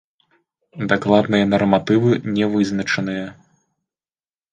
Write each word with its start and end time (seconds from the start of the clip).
Дакладныя 0.93 1.45
нарматывы 1.53 2.11
не 2.39 2.45
вызначаныя. 2.55 3.27